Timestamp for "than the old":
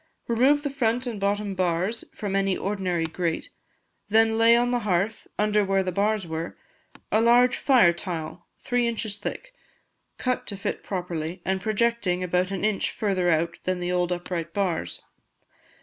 13.65-14.11